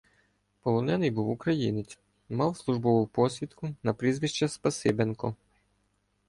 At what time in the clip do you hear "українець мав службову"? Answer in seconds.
1.29-3.07